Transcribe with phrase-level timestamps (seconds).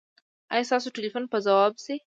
[0.53, 1.95] ایا ستاسو ټیلیفون به ځواب شي؟